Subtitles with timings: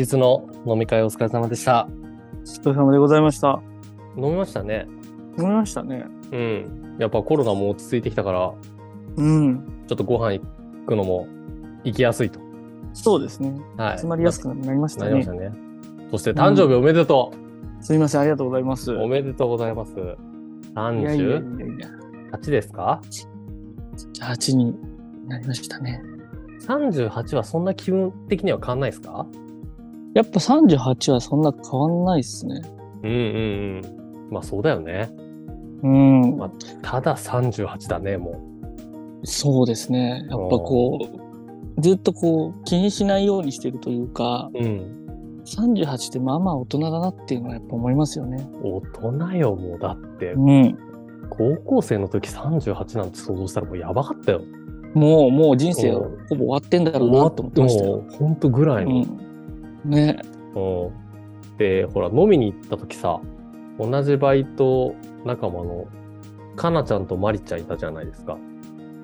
[0.00, 1.88] 日の飲み会お疲れ様でした。
[2.34, 3.60] お疲れ様でございました。
[4.16, 4.86] 飲みましたね。
[5.38, 6.06] 飲みましたね。
[6.32, 6.96] うん。
[6.98, 8.52] やっぱコロナも落ち着いてきたから、
[9.16, 9.84] うん。
[9.86, 10.46] ちょっとご飯行
[10.86, 11.28] くのも
[11.84, 12.40] 行きやすいと。
[12.94, 13.60] そうですね。
[13.76, 13.98] はい。
[13.98, 15.44] 集まりやすくなりましたねなりました。
[15.44, 15.52] ね。
[16.10, 17.32] そして誕生日おめでと
[17.80, 18.92] すみません、ありがとうございます。
[18.92, 18.98] う。
[19.00, 19.92] おめでとうございます。
[19.92, 20.04] いや
[20.92, 22.38] いやいやい38や。
[22.46, 23.00] ですか
[24.20, 24.74] ？8に
[25.28, 26.02] なりましたね。
[26.66, 29.26] ?38 はそんな気分的には変わんないですか？
[30.14, 32.60] やっぱ38はそんな変わんないっすね。
[33.02, 34.30] うんうんうん。
[34.30, 35.10] まあそうだよね。
[35.82, 36.36] うん。
[36.36, 36.50] まあ
[36.82, 38.40] ただ38だね、も
[39.24, 40.26] そうですね。
[40.28, 40.98] やっぱこ
[41.76, 44.58] う、ずっとこう気にしないようにしてるというか、う。
[44.58, 44.96] うん。
[45.44, 48.46] 38ってまあまあ大人だなっていうのはやっぱ思いますよね。
[48.62, 49.78] 大人よ、もう。
[49.78, 50.78] だって、うん。
[51.30, 54.42] 高校生の時38なんて想像したらもうやばかったよ。
[54.94, 58.04] もう、もう人生うんほぼ終わってんだろうなと思ってましたよ。
[58.10, 58.96] ほんとぐらいの。
[58.96, 59.29] うん。
[59.84, 60.20] ね。
[60.54, 60.90] うん
[61.58, 63.20] で、ほら、飲みに行った時さ、
[63.78, 64.94] 同じバイト
[65.26, 65.86] 仲間の
[66.56, 68.38] かなちゃんとまりちゃんいたじゃないですか。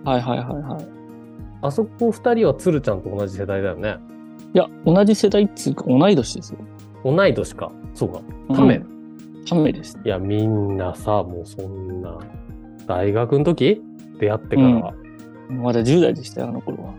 [0.04, 0.86] はいはいはいはい。
[1.60, 3.96] あそこ二人はつるちゃんと同じ世代だよね。
[4.54, 6.58] いや、同じ世代っつうか同い年ですよ。
[7.04, 7.70] 同い年か。
[7.94, 8.20] そうか。
[8.54, 8.76] ため。
[8.76, 8.96] うん
[9.48, 9.96] ためです。
[10.04, 12.18] いや、みんなさ、もうそんな、
[12.86, 13.80] 大学の時？
[14.18, 14.94] 出会ってから、
[15.50, 16.94] まだ10代でしたよ、あの頃は。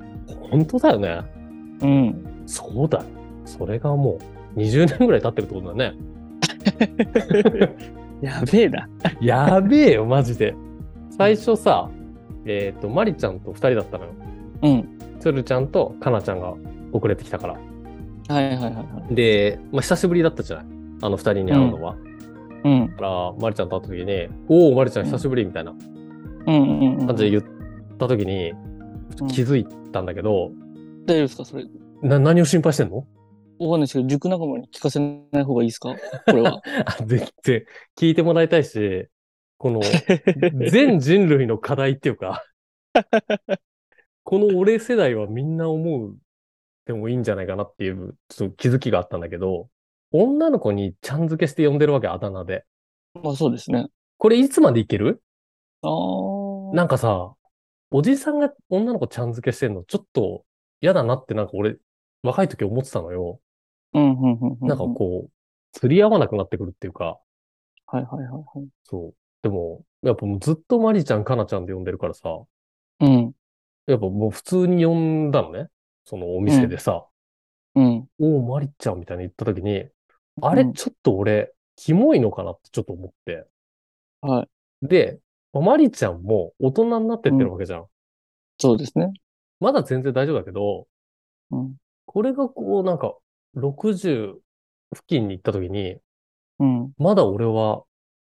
[0.49, 1.21] 本当だよね。
[1.81, 2.43] うん。
[2.45, 3.05] そうだよ。
[3.47, 4.19] それがも
[4.55, 5.93] う20年ぐらい経ってるってことだね。
[8.21, 8.89] やべえな。
[9.21, 10.53] やべえよ、マジで。
[11.11, 11.89] 最初さ、
[12.45, 14.11] えっ、と、まりちゃんと二人だったのよ。
[14.63, 14.87] うん。
[15.19, 16.53] つるちゃんとかなちゃんが
[16.91, 17.53] 遅れてきたから。
[18.29, 19.15] はいはいはいはい。
[19.15, 20.65] で、まあ、久しぶりだったじゃない？
[21.03, 21.95] あの二人に会うのは。
[22.63, 22.87] うん。
[22.87, 25.73] だから、まりちゃんと会った時に、おお、まりちゃん久しぶりみたいな
[26.47, 27.07] うんうんうん。
[27.07, 27.43] 感じで言っ
[27.97, 28.67] た時に、うん
[29.29, 30.51] 気づいたんだけど、
[31.07, 31.45] 大丈夫ですか？
[31.45, 31.65] それ。
[32.03, 33.03] な、何を心配してんの？
[33.59, 35.95] わかんないですけど、塾仲間に聞かせない方がいいですか？
[36.25, 36.61] これは。
[36.85, 37.65] あ全然
[37.97, 39.07] 聞いてもらいたいし、
[39.57, 39.81] この、
[40.69, 42.43] 全人類の課題っていうか、
[44.23, 46.17] この俺世代はみんな思う
[46.85, 49.69] でもいいんじゃないかなっていう、ちょっと気づきがあったんだけど、
[50.11, 52.65] 女の子にちゃん付けして呼んでるわけ、あだ名で。
[53.21, 53.87] まあそうですね。
[54.17, 55.21] これいつまでいける？
[55.81, 56.75] ああ。
[56.75, 57.33] なんかさ、
[57.91, 60.43] おじさんが女の子ちゃん付けしてんのちょっと
[60.81, 61.77] 嫌だなってなんか俺、
[62.23, 63.39] 若い時思ってたのよ。
[63.93, 64.67] うんうんうんうん。
[64.67, 65.31] なんかこう、
[65.71, 67.19] 釣り合わなくなってくるっていうか、
[67.87, 68.67] はいはいはいはい。
[68.83, 69.15] そう。
[69.41, 72.29] でも、やっぱもうずっとマリちゃん、かなちゃんで呼んでるからさ、
[72.99, 73.31] うん。
[73.85, 75.67] やっぱもう普通に呼んだのね。
[76.05, 77.05] そのお店でさ、
[77.75, 78.07] うん。
[78.19, 79.85] おお、マリちゃんみたいに言った時に、
[80.41, 83.45] あれ、うんちょっと俺、キモいのかなってちょっと思って。
[84.21, 84.43] は
[84.81, 84.87] い。
[84.87, 85.19] で、
[85.53, 87.85] まあマリちゃんも大人になってってるわけじゃん。
[88.57, 89.11] そうですね。
[89.59, 90.87] まだ全然大丈夫だけど、
[91.51, 91.75] うん。
[92.05, 93.15] これがこうなんか、
[93.57, 94.41] 60
[94.93, 95.97] 付近に行った時に、
[96.59, 96.91] うん。
[96.97, 97.83] まだ俺は、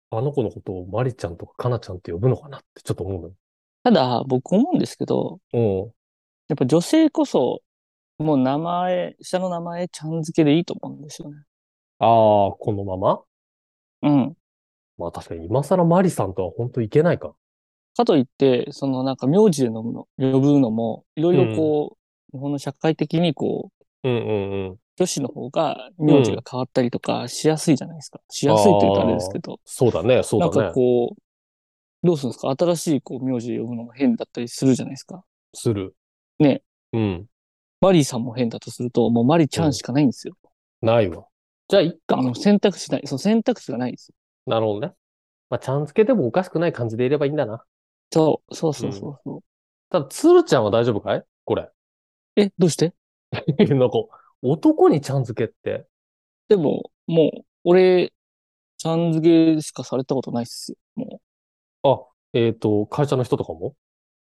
[0.09, 3.33] あの子のことをマリちゃんとかカナちゃんって呼ぶのかなってちょっと思うのよ。
[3.83, 5.77] ただ、僕思うんですけど、うん。
[6.47, 7.61] やっぱ女性こそ、
[8.17, 11.37] もう名前、下の名前、ちゃん付けでいいと思うんですよね。
[11.99, 13.21] ああ、このまま？
[14.03, 14.37] うん。
[14.97, 17.35] まあ確かに今更マリさんとは本当いけないか。
[17.95, 21.97] かといって、そのなんか名字で飲むの、呼ぶのも、いろいろこ
[22.31, 23.71] う、日本の社会的にこ
[24.03, 24.79] う、うんうんうん。
[24.97, 28.19] 女子の方が名字が変わったりとかしやすいじゃないですか。
[28.29, 29.59] しやすいというとあれですけど。
[29.63, 30.73] そうだね、そうなんかだね。
[30.73, 31.21] こう、
[32.03, 32.55] どうするんですか？
[32.57, 35.23] 新しいこう名字で呼ぶのも変だったりするじゃないですか。
[35.53, 35.95] する。
[36.39, 36.63] ね。
[36.93, 37.25] うん。
[37.79, 40.35] マリーさんも変だとすると、もうマリちゃんしかないんですよ。
[40.81, 41.25] ないわ。
[41.67, 42.17] じゃあ、いっか。
[42.17, 43.01] あの選択肢ない。
[43.05, 44.15] その選択肢がないんですよ。
[44.47, 44.93] なるほどね。
[45.49, 47.63] まあ、ちゃん付けでもおかしくない感じでいればいいんだな。
[48.11, 49.39] そう、そうそうそうそう。
[49.89, 51.23] ただ、つるちゃんは大丈夫かい？
[51.45, 51.69] これ。
[52.35, 52.93] え、どうして？
[53.31, 53.89] なんか、
[54.41, 55.87] 男にちゃん付けって。
[56.47, 58.13] でも、もう、俺、
[58.77, 60.77] ちゃん付けしかされたことないっすよ。
[60.95, 61.21] も
[61.83, 61.99] あ、
[62.33, 63.75] えっ、と、会社の人とかも？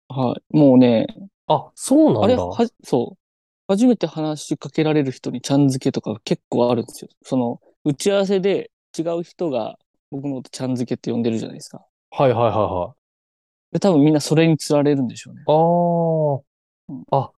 [0.10, 0.14] う。
[0.14, 0.58] はい。
[0.58, 1.08] もうね、
[1.48, 2.22] あ、そうなんだ。
[2.22, 3.18] あれ、は、そう。
[3.68, 7.10] 初めて話しかけられる人にちゃん付けとか結構あるんですよ。
[7.24, 9.78] その、打ち合わせで違う人が
[10.10, 11.86] 僕のことちゃん付けって呼んでるじゃないですか。
[12.12, 12.96] はいはいはいは
[13.72, 15.44] で、多分みんなそれに釣られるんでしょうね。
[15.48, 17.18] うんああ。
[17.18, 17.32] あ、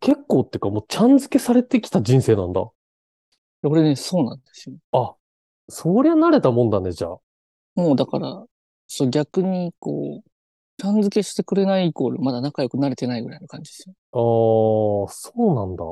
[0.00, 2.62] 結構ってかもうちゃん付けされてきた人生なんだ。
[3.62, 4.76] で俺ね、そうなんですよ。
[4.92, 5.14] あ、
[5.68, 7.18] そりゃ慣れたもんだね、じゃあ。
[7.74, 8.44] もうだから、
[8.86, 10.30] そう逆にこう、
[10.80, 13.94] ちゃん付けしてくれないイコール、まだ仲良くなれてないぐらいの感じですよ。
[14.12, 15.84] ああ、そうなんだ。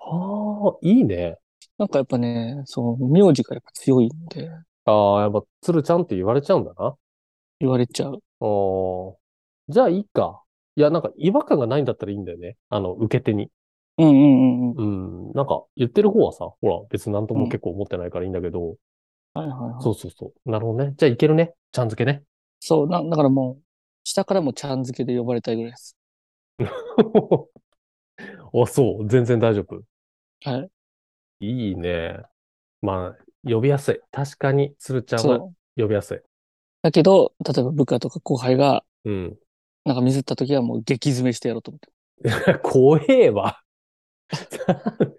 [0.00, 1.36] ああ、いいね。
[1.78, 4.50] なんかやっぱね、そう、名字がやっぱ強いんで、
[4.84, 6.96] ああ、やっぱ、鶴ちゃんって言われちゃうんだな。
[7.60, 8.22] 言われちゃう。
[8.40, 9.16] ああ。
[9.68, 10.42] じゃあいいか。
[10.78, 12.56] いや、なんか違和感がないんだったらいいんだよね。
[12.68, 13.50] あの、受け手に。
[13.98, 15.26] うんうんうんうん。
[15.26, 15.32] うん。
[15.32, 18.76] なんか、言ってる方はさ、ほら、別になんとも結構思ってないからいいんだけど。
[19.34, 19.82] はいはいはい。
[19.82, 20.48] そうそうそう。
[20.48, 20.94] なるほどね。
[20.96, 21.52] じゃあいけるね。
[21.72, 22.22] ちゃん付けね。
[22.60, 23.62] そう、な、だからもう、
[24.04, 25.96] 下からもちゃん付けで呼ばれたいぐらいです。
[26.60, 26.68] あ、
[28.68, 29.08] そう。
[29.08, 29.82] 全然大丈夫。
[30.44, 30.68] は
[31.40, 31.40] い。
[31.40, 32.22] いいね。
[32.82, 34.00] まあ、呼びやすい。
[34.12, 35.40] 確かに、鶴ちゃんは。
[35.76, 36.20] 呼びやすい。
[36.82, 39.36] だけど、例えば部下とか後輩が、うん。
[39.84, 42.58] なんかミスった時はもう激詰めしてやろうと思って。
[42.62, 43.60] 怖えわ。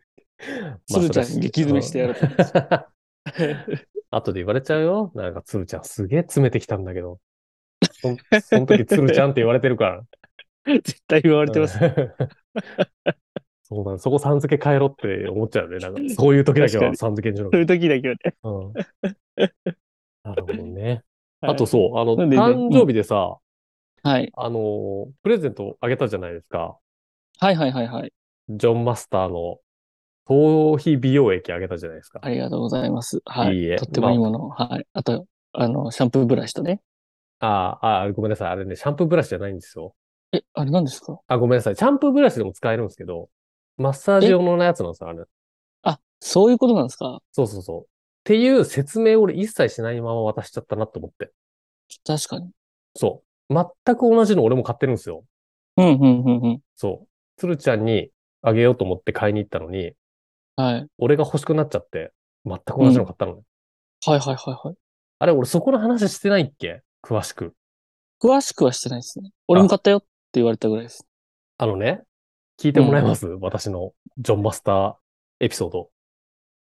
[0.88, 3.88] 鶴ちゃんに激詰めしてやろうと思って。
[4.12, 5.12] 後で言われちゃうよ。
[5.16, 7.20] なんか、鶴ちゃんすげえ詰めてきたんだけど。
[7.94, 10.04] そんその時、鶴ちゃんって言われてるから。
[10.84, 11.78] 絶対言われてます。
[13.64, 13.98] そうだね。
[14.00, 15.78] そこさん付け変えろって思っちゃうね。
[15.78, 17.62] なんか、そういう時だけはさん付けにしろそう。
[17.62, 18.36] いう時だけはね。
[18.44, 18.74] うん。
[20.24, 20.84] なるほどね。
[20.84, 21.04] はい
[21.42, 23.38] あとそう、あの、ね誕生日でさ、
[24.10, 24.32] はい。
[24.36, 26.80] あの、プレゼントあげたじゃないですか。
[27.38, 28.14] はいはいはいはい。
[28.50, 29.60] ジョンマスターの
[30.26, 32.20] 頭皮美容液あげたじゃないですか。
[32.24, 33.22] ありがとうございます。
[33.24, 33.58] はい。
[33.58, 34.50] いいえとってもいいものを。
[34.50, 34.88] はい。
[34.94, 36.82] あと、あの、シャンプーブラシとね。
[37.40, 38.50] ああ、あごめんなさい。
[38.50, 39.94] あれね、シャンプーブラシじゃないんですよ。
[40.32, 41.20] え、あれ何ですか？
[41.28, 41.76] あ、ごめんなさい。
[41.76, 43.30] シャンプーブラシでも使えるんですけど、
[43.78, 45.24] マッサージ用のやつなんですよ、あれ。
[45.84, 47.20] あ、そういうことなんですか？
[47.32, 47.82] そうそうそう。
[47.82, 47.86] っ
[48.24, 51.32] ていう説明を俺一切しないまま渡しちゃったなと思って。
[52.06, 52.50] 確かに。
[52.96, 53.29] そう。
[53.50, 53.66] 全
[53.96, 55.24] く同じの俺も買ってるんですよ。
[55.78, 56.62] うん、うん、うん、うん。
[56.76, 57.08] そう。
[57.38, 58.10] 鶴ちゃんに
[58.42, 59.94] あげようと思って買いに行ったのに、
[60.56, 60.88] はい。
[60.98, 62.12] 俺が欲しくなっちゃって、
[62.46, 63.42] 全く同じの買ったのね。
[64.06, 64.76] はいはいはいはい。
[65.20, 66.82] あれ、俺そこの話してないっけ？
[67.02, 67.54] 詳しく。
[68.22, 69.32] 詳しくはしてないですね。
[69.48, 71.08] 俺も買ったよって言われたぐらいです。
[71.58, 72.02] あのね、
[72.60, 74.96] 聞いてもらえます、私のジョンマスター
[75.40, 75.90] エピソード。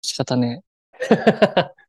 [0.01, 0.63] 仕方ね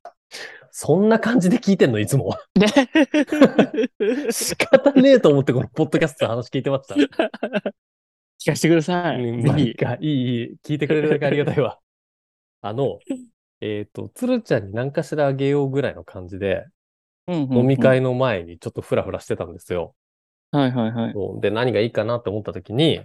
[0.76, 2.36] そんな感じで聞いてんのいつも。
[2.56, 2.60] え。
[2.60, 6.96] ね仕方ねえと思ってこのポッドキャストの話聞いてました。
[6.96, 9.42] 聞かせてください。
[9.44, 9.76] ぜひ。
[9.76, 10.56] かいい、いい。
[10.66, 11.78] 聞いてくれるだけありがたいわ。
[12.62, 12.98] あの、
[13.62, 16.66] えっ、と、鶴ちゃんに何かしらあげようぐらいの感じで、
[17.28, 19.94] 飲飲み会の前にちょっとフラフラしてたんですよ。
[20.50, 21.14] はいはいはい。
[21.40, 23.00] で、何がいいかなって思った時に、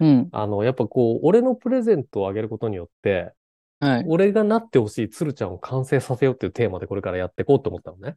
[0.00, 0.28] うん。
[0.32, 3.34] あの、やっぱこう、俺のプレゼントをあげることによって、
[3.82, 4.04] はい。
[4.06, 8.16] 俺がなってほしい鶴ちゃんを完成させようっていうテーマでこれからやっていこうと思ったのね。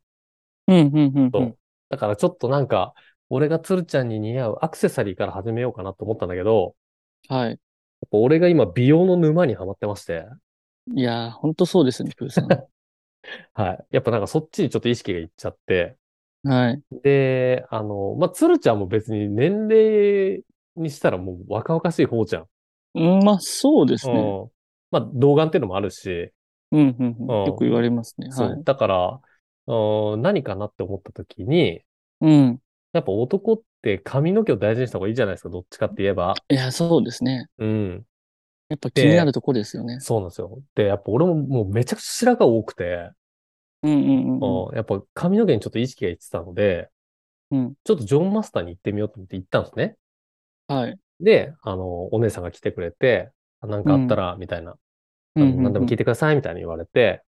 [0.67, 0.79] うん、う
[1.09, 1.55] ん、うん。
[1.89, 2.93] だからちょっとなんか、
[3.29, 6.75] 俺が鶴ちゃんに似合うアクセサリーから始めようかなと思ったんだけど、
[7.27, 7.49] はい。
[7.49, 7.57] やっ
[8.11, 10.25] ぱ俺が今美容の沼にはまってまして、
[10.93, 12.47] いやー、ほんとそうですね、プーさん。
[13.53, 13.85] はい。
[13.89, 15.97] やっぱなんかそっちにちょっと意識がいっちゃって、
[16.43, 16.81] はい。
[17.01, 20.43] で、あの、まあ、鶴ちゃんも別に年齢
[20.75, 22.47] にしたらもう若々しい方じゃん。
[22.93, 24.13] うん、まあ、そうですね。
[24.13, 24.54] うん。
[24.95, 26.31] まあ、童顔っていうのもあるし、
[26.71, 27.41] うん、うん、うん。
[27.41, 28.31] うんよく言われますね。
[28.31, 28.49] そう。
[28.49, 28.63] はい。
[28.63, 29.19] だから、
[29.67, 31.81] うん何かなって思った時に、
[32.21, 32.59] うん。
[32.93, 36.33] やっぱ男って髪の毛を大事にした方がいいじゃないですか、どっちかって言えば。
[36.49, 37.47] いや、そうですね。
[37.57, 38.05] うん。
[38.69, 39.99] やっぱ気になるとこですよね。
[39.99, 40.61] そうなんですよ。
[40.75, 43.11] で、やっぱ俺ももうめちゃくちゃ白髪多くて、
[43.83, 44.67] うん、うん、うんうん。
[44.69, 46.89] うんやっぱ髪の毛にちょっと意識がいってたので、
[47.51, 49.97] うんちょっとジョンマスターに行ってみようと思って行ったんですね。
[50.67, 50.97] はい。
[51.19, 54.75] で、あの、お姉さんが来てくれて、あなんかあったら、みたいな、
[55.35, 57.21] あのうんうんうん何でも聞いてください、みたいに言われて、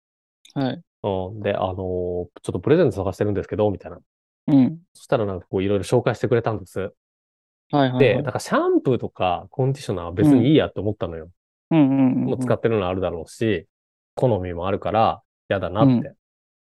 [0.54, 0.82] はい。
[1.04, 4.00] うん、で、あの、ちょっとプレゼント探してるんですけど、みたいな。
[4.48, 4.80] うん。
[4.94, 6.80] そしたらなんかこういろいろ紹介してくれたんです。
[6.80, 8.24] はい、はいはで、い。
[8.24, 11.30] なんかシャンプーとかコンディショナーは別にいいやって思ったのよ。
[11.72, 12.26] うん、うん、うん。
[12.26, 13.68] もう使ってるのあるだろうし、
[14.16, 15.94] 好みもあるから嫌だなって。
[15.94, 16.18] うん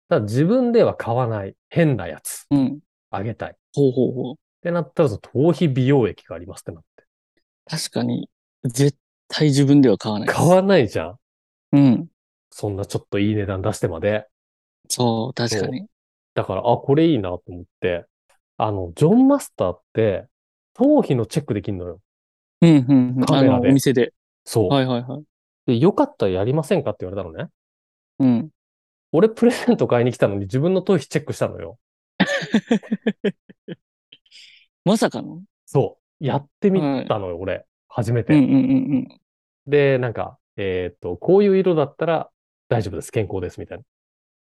[0.08, 2.78] ただ自分では買わない変なやつうん。
[3.10, 3.50] あげたい。
[3.50, 4.34] っほうほうほう。
[4.62, 7.04] てなったらその頭皮美容液がありますってなって。
[7.68, 8.30] 確かに、
[8.64, 10.28] 絶対自分では買わない。
[10.28, 11.18] 買わないじゃん。
[11.76, 12.08] うん。
[12.50, 14.26] そんなちょっといい値段出してまで。
[14.88, 15.86] そう、確かに。
[16.34, 18.06] だから、あ、これいいなと思って、
[18.56, 20.26] あの、ジョンマスターって、
[20.74, 22.00] 頭皮のチェックできるのよ。
[22.62, 23.24] うん、うん、うん。
[23.24, 24.12] カメラでお店で。
[24.44, 24.70] そう。
[24.70, 25.22] はい、はい、はい。
[25.66, 27.50] で、よかったらやりませんかって言われたのね。
[28.18, 28.50] うん。
[29.12, 31.78] 俺プレゼント買いに来たのに自分の頭皮チェックしたのよ。
[34.84, 35.42] まさかの？
[35.64, 36.24] そう。
[36.24, 37.66] やってみたのよ、俺。
[37.88, 38.34] 初めて。
[38.34, 38.58] うん、うん、う
[38.98, 39.08] ん、
[39.66, 42.30] で、なんか、えっと、こういう色だったら
[42.68, 43.12] 大丈夫です。
[43.12, 43.60] 健康です。
[43.60, 43.84] みたいな。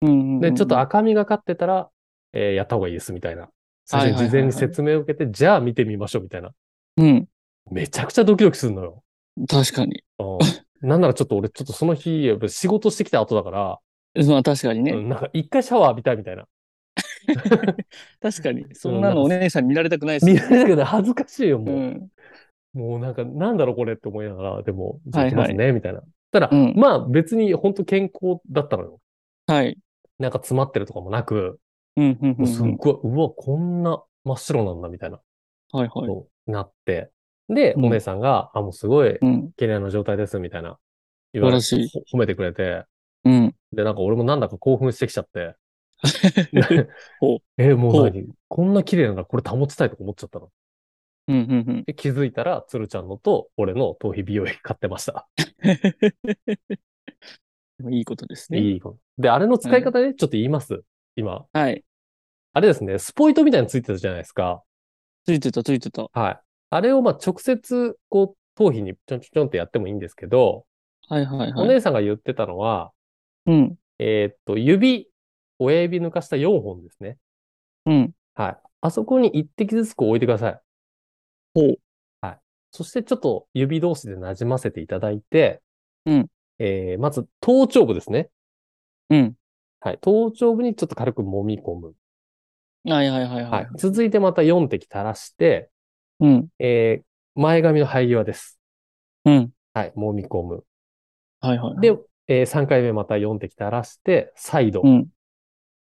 [0.03, 0.09] うん。
[0.09, 1.91] うんうんうんで、ちょっと赤みがかってたら、
[2.33, 3.13] えーやった方がいいです。
[3.13, 3.49] みたいな
[3.85, 6.51] 最初に事前にはいはいはいはい説明を受けて、じゃあ見てみましょうみたいな。
[6.97, 7.29] うん。
[7.71, 9.03] めちゃくちゃドキドキするのよ。
[9.49, 10.03] 確かに。
[10.19, 10.39] う
[10.85, 13.79] ん、なんならちょっと俺、ちょっとその日、やっぱ仕事してきた後だから、
[14.27, 14.93] まあ確かにね。
[14.93, 16.47] うんなんか一回シャワー浴びたいみたいな。
[18.21, 18.67] 確かに。
[18.75, 21.75] そんなのお姉さんに見られたくないです見られたけど恥ずかしいよ、もう。
[21.77, 22.09] うん。
[22.75, 26.03] もうなんか、なんだろうこれって思いながら、でも、じゃあはいはい行きますね、みたいな。
[26.33, 29.01] ただ、うんまあ別に本当健康だったのよ。
[29.47, 29.79] はい。
[30.19, 31.61] なんか詰まってるとかもなく、
[31.97, 32.35] うん、うん、う。
[32.35, 35.21] もうんすっごい、うわ、こんな真っ白なんだ、みたいな、
[35.73, 36.51] はいはい。
[36.51, 37.11] なって。
[37.49, 39.53] で、うんお姉さんが、あ、もうすごいうん。
[39.57, 40.79] 綺麗な状態です、みたいな。
[41.33, 42.85] 言われ素晴らしほ褒めてくれて。
[43.25, 43.55] うん。
[43.73, 45.55] で、なんか俺もなんだか興奮してきちゃって。
[47.57, 48.27] え、もう何？
[48.49, 50.51] こんな綺麗ならこれ保ちたいとか思っちゃったの。
[51.29, 51.39] うん、う
[51.73, 55.27] ん、で、気づいたら、つるちゃんのと俺の頭皮美容液買ってました。
[57.83, 57.95] うん。
[57.95, 58.61] いいことですね。
[58.61, 58.99] いい子。
[59.19, 60.83] で、あれの使い方ね、ちょっと言います。
[61.17, 61.47] 今。
[61.53, 61.85] はい。
[62.53, 64.63] あれですね、スポイトみたいについてたじゃないですか。
[65.25, 66.09] ついてた、ついてた。
[66.13, 66.41] はい。
[66.71, 70.67] あれをまあ直接、こう、頭皮にちょんちょんちょんってやってもいいんですけど、
[71.09, 71.69] はいはいおはい。
[71.69, 72.93] 姉さんが言ってたのは、
[73.47, 73.77] うん。
[73.99, 75.09] えーっと、指、
[75.59, 77.19] 親指抜かした4本ですね。
[77.87, 78.13] うん。
[78.35, 78.57] はい。
[78.81, 80.61] あそこに1滴ずつこう置いてください。
[81.55, 81.77] ほう。
[82.21, 82.39] はい。
[82.71, 85.63] そしてちょっと指同士で馴染ませていただいて、
[86.05, 86.27] うん。
[86.59, 88.29] えー、まず頭頂部ですね。
[89.11, 89.35] うん。
[89.81, 89.99] はい。
[90.01, 91.95] 頭頂部にちょっと軽く揉み込む。
[92.87, 93.79] はいはいはいははいい。。
[93.79, 95.71] 続いてまた4滴垂らして、
[96.21, 96.49] うん。
[96.59, 98.59] えー、前髪の生え際です。
[99.25, 99.51] うん。
[99.73, 99.93] はい。
[99.97, 100.65] 揉み込む。
[101.41, 101.81] はいはい。
[101.81, 101.97] で、
[102.27, 105.07] えー、3回目また4滴垂らして、再度、うん。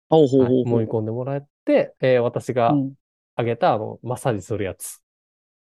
[0.09, 0.81] ほうほうはいほうほう。
[0.81, 2.93] 揉み込んでもらって、えー、私がうん
[3.39, 4.99] あげた、あの、マッサージするやつ。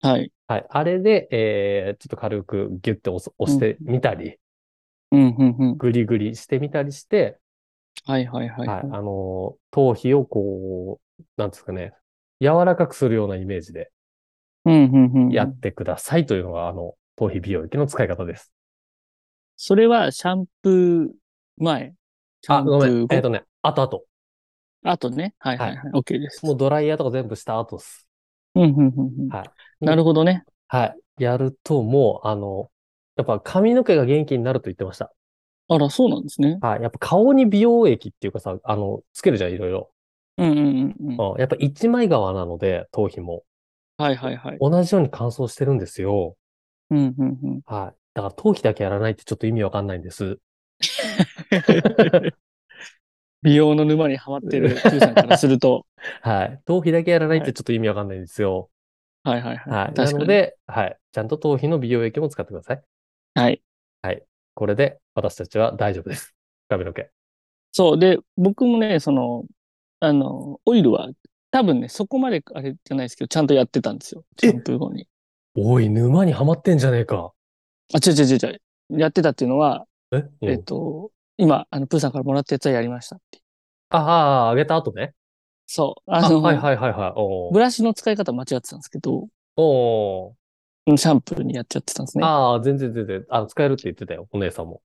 [0.01, 0.31] はい。
[0.47, 0.65] はい。
[0.69, 4.37] あれで、えー、ちょっと軽くギュッて押してみたり、
[5.11, 5.77] うん、うん、うん。
[5.77, 7.39] グリグリしてみたりして、
[8.05, 8.67] はいはいはい。
[8.67, 8.79] はい。
[8.81, 11.93] あのー、頭皮をこう、なんですかね、
[12.39, 13.91] 柔らかくするようなイメージで。
[15.31, 18.51] やってくださいというのが、あの、頭皮美容液の使い方です。
[19.55, 21.09] それはシャンプー
[21.63, 21.93] 前？
[22.41, 23.07] シャあ、ンプごめん。
[23.09, 24.93] えっ、とね、後々。
[24.93, 25.35] あとね。
[25.39, 25.91] はいはいはい。
[25.93, 26.45] OK です。
[26.45, 28.09] もうドライヤーとか全部した後っす。
[28.55, 29.29] うん、うん、うんうん。
[29.29, 29.49] はい。
[29.81, 30.43] なるほどね。
[30.67, 30.85] は
[31.19, 31.23] い。
[31.23, 32.69] やるともう、あの、
[33.15, 35.11] やっぱ髪の毛が元気になると言ってました。
[35.69, 36.59] あら、そうなんですね。
[36.61, 36.81] はい。
[36.81, 39.91] やっぱ顔に美容液っていうかさ、あの、つけるじゃん、いろいろ。
[40.37, 41.31] うん、うん、うんうん。
[41.31, 41.39] うん。
[41.39, 43.43] やっぱ一枚側なので、頭皮も。
[43.97, 44.57] はいはいはい。
[44.59, 46.37] 同じように乾燥してるんですよ。
[46.91, 47.61] うん、うん、うん。
[47.65, 47.97] はい。
[48.13, 50.39] だから頭皮だけやらないってちょっと意味わかんないんです。
[53.43, 55.85] 美容の沼にはまってる Q さんからすると。
[56.21, 56.61] はい。
[56.65, 58.69] 頭皮だけやらないってちょっと意味わかんないんですよ。
[59.27, 59.73] はいはいはい。
[59.73, 59.93] はい。
[59.93, 60.11] な。
[60.11, 60.97] ので、はい。
[61.11, 62.81] ちゃんと頭皮の美容液も使ってください。
[64.01, 64.23] はい。
[64.53, 66.33] これで私たちは大丈夫です。
[66.69, 67.09] 髪の毛。
[67.73, 67.99] そう。
[67.99, 69.43] で、僕もね、その、
[69.99, 71.09] あの、オイルは、
[71.51, 74.23] 多分ね、そこまであれじゃないですけど、ちゃんとやってたんですよ。
[74.39, 75.07] シャンプー後に。
[75.55, 77.33] おい、沼にはまってんじゃねえか。
[77.93, 78.99] あ、違う違う違う違う。
[78.99, 83.41] やってたっていうのは、え、うんえっと、今、あの、プーさんからもらったやつはやりましたって。
[83.89, 85.13] ああ、あげた後ね。
[85.67, 86.11] そう。
[86.11, 87.13] あ、あの、はいはいはいは
[87.49, 87.53] い。
[87.53, 90.33] ブラシの使い方間違ってたんですけど、お
[90.95, 92.23] シャンプーにやっちゃってたんですね。
[92.23, 93.25] ああ、全然全然。
[93.29, 94.81] あの、使えるって言ってたよ、お姉さんも。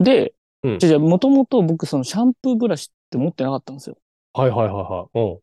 [0.00, 3.96] で、うんじゃもともと僕そのシャンプーブラシって持ってなかったんですよ。
[4.34, 5.38] はいはいはいは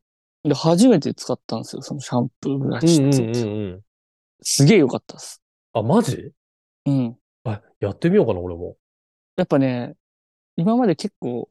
[0.46, 0.50] い。
[0.50, 2.88] で、初めて使ったんですよ、そのシャンプーブラうん。
[2.88, 3.04] シって。
[3.04, 3.82] うんうんうんうん。
[4.42, 5.42] すげえ良かったです。
[5.74, 6.32] あ、マジ？
[6.86, 7.18] うん。
[7.46, 8.76] あ、やってみようかな、俺も。
[9.38, 9.96] やっぱね、
[10.58, 11.50] 今まで結構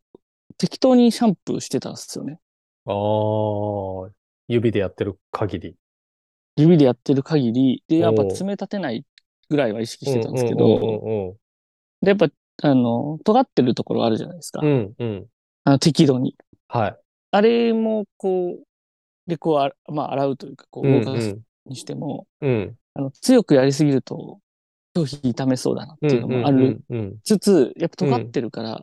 [0.59, 2.39] 適当にシャンプーしてたんですよね。
[2.87, 4.13] ああ、
[4.49, 5.77] 指でやってる限り。
[6.57, 9.05] 指でやってる限り、で、やっぱ爪立てない
[9.51, 11.37] ぐらいは意識してたんですけうんど、うん
[12.03, 12.29] で、やっぱ、
[12.63, 14.61] あの、尖ってるところあるじゃないですか。
[14.63, 14.95] うんうん。
[14.99, 15.27] うんうん。
[15.65, 16.37] あの適度に。
[16.69, 16.97] はい。
[17.33, 18.67] あれも、こう、
[19.27, 22.79] で、こうあ、まあ、洗うというか、こう、うん動かすにしても、うん。
[22.95, 24.41] あの、強くやりすぎると、
[24.97, 28.81] 頭皮痛めそうだなっていうのもあるうんつつ、やっぱ尖ってるから。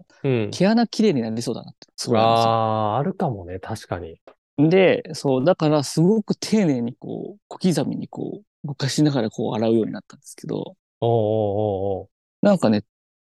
[0.51, 4.21] 毛穴綺麗になりそうだなって、すごいあああ、あるかもね、確かに。
[4.57, 12.09] で、そう、だからすごく丁寧にこう、小刻みにこう、動かしながらこう洗うようになったんですけど、おうおうお
[12.41, 12.83] なんかね、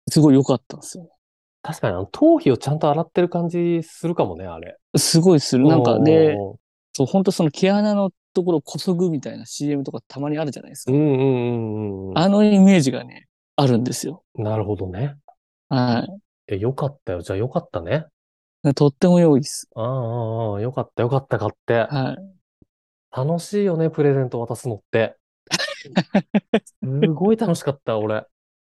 [0.08, 1.08] すごい良かったんですよ。
[1.62, 4.78] 確かに、あの、頭皮をちゃんと洗ってる感じするかもね、あれ。
[4.96, 5.66] すごいする。
[5.66, 6.56] なんかで、おう
[6.92, 10.92] そう、本当その毛穴のところをこそぐみたいな CM とかたまにあるじゃないですか。
[10.92, 12.18] うんうんうんうん。
[12.18, 13.26] あのイメージがね、
[13.56, 14.22] あるんですよ。
[14.34, 15.16] なるほどね。
[15.70, 16.06] は
[16.48, 17.22] え、よかったよ。
[17.22, 18.04] じゃあよかったね。
[18.64, 18.74] い。
[18.74, 19.68] とっても良いです。
[19.74, 21.74] ああ、ああ、よかった、よかった、買って。
[21.74, 23.16] はい。
[23.16, 25.16] 楽しいよね、プレゼント渡すのって。
[26.84, 28.26] すごい楽しかった、俺。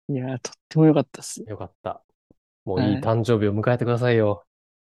[0.09, 1.43] いやー、とっても良かったです。
[1.47, 2.03] よかった。
[2.67, 4.45] もういいはい誕生日を迎えてくださいよ。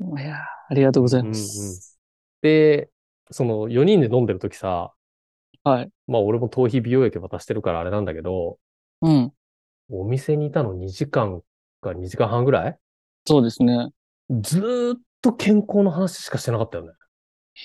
[0.00, 0.38] いやー
[0.68, 1.98] ありがとうございます。
[2.42, 2.90] で、
[3.32, 4.92] その4人で飲んでる時さ、
[5.64, 5.90] はい。
[6.06, 8.58] まあ俺も頭皮美容液渡してるからあれなんだけど、
[9.00, 9.32] うん。
[9.90, 11.42] お店にいたの2時間
[11.80, 12.78] か2時間半ぐらい？
[13.26, 13.90] そうですね。
[14.40, 16.92] ずーっと健康の話しかしてなかったよね。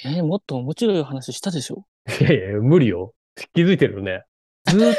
[0.05, 1.85] えーもっと面白い話したでしょ？
[2.19, 3.13] いやいや、無理よ。
[3.53, 4.23] 気づいてるよね。
[4.65, 4.95] ずーっ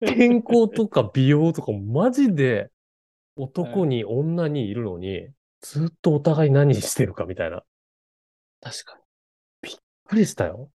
[0.00, 2.70] と健康とか美容とかマジで
[3.36, 5.28] 男に女にいるのに、
[5.60, 7.62] ずっとお互い何してるかみたいな。
[8.62, 9.05] 確かびっ
[10.06, 10.70] くりしたよ。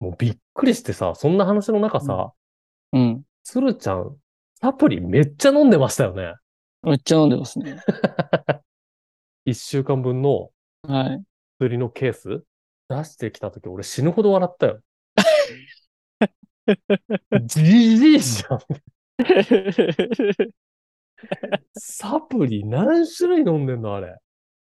[0.00, 2.32] もうびっくりしてさ、そんな話の中さ、
[2.92, 3.00] に。
[3.00, 3.22] うん。
[3.42, 4.16] 鶴ちゃん、
[4.60, 6.34] サプリめっちゃ飲んでましたよね。
[6.82, 7.80] めっちゃ飲んでますね。
[9.44, 10.50] 一週間分の
[10.82, 11.24] はい。
[11.58, 12.44] 薬のケース
[12.88, 14.80] 出してきたとき俺死ぬほど笑ったよ。
[17.44, 17.62] じ
[17.98, 18.58] じいじゃん。
[21.78, 24.16] サプリ何種類飲んでんのあれ。